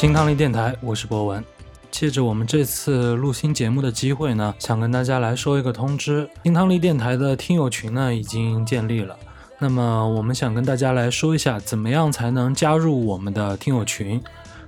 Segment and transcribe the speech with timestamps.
[0.00, 1.44] 金汤力电台，我是博文。
[1.90, 9.14] 借着我们这次录新节目的机会呢，想跟大家来说一个通知：金汤力电台的听友群呢已经建立了。
[9.58, 14.18] 那么我们想跟大家来说一下，怎么样才能加入我们的听友群？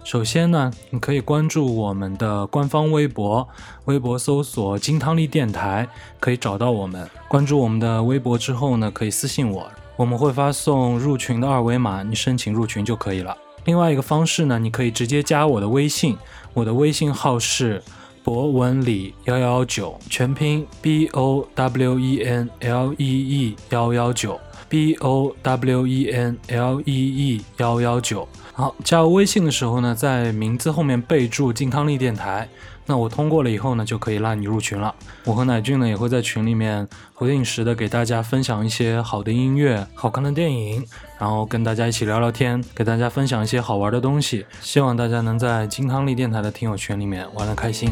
[0.05, 3.49] 首先呢，你可以关注我们的官方微博，
[3.87, 5.89] 微博搜索“金汤力电台”，
[6.21, 7.09] 可以找到我们。
[7.27, 13.34] 关注我们的微博之后呢，可以私信我，我们会发送入群的二维码，你申请入群就可以了。
[13.65, 16.16] 另外一个方式呢，你可以直接加我的微信，
[16.53, 17.83] 我的微信号是
[18.25, 24.41] 博文里幺幺九，全拼 B O W E N L E E 幺幺九。
[24.69, 28.29] ，B O W E N L E E 幺幺九。
[28.53, 32.48] 好，加我微信的时候呢，在名字后面备注“金康力电台”。
[32.84, 34.93] 那我通过了以后呢，就可以拉你入群了。
[35.25, 36.87] 我和乃俊呢，也会在群里面
[37.17, 40.84] 不定时的给大家分享一些好的音乐、好看的电影，
[41.19, 44.45] 然后跟大家一起聊聊天，给大家分享一些好玩的东西。
[44.61, 47.91] 希望大家能在金康力电台的听友群里面玩的开心。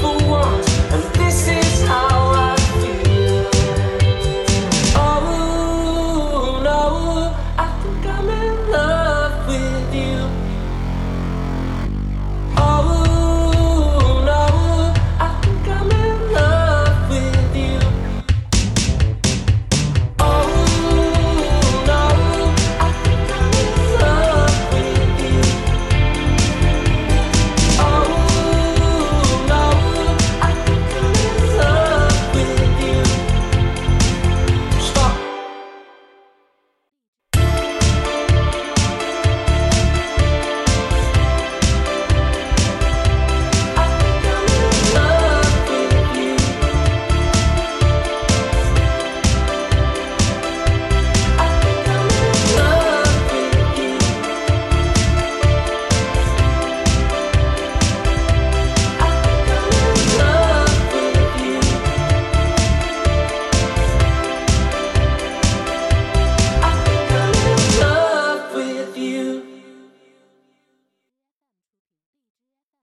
[0.00, 2.07] for once, and this is how.